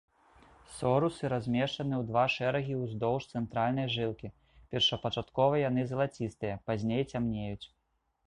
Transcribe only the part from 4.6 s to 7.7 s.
першапачаткова яны залацістыя, пазней цямнеюць.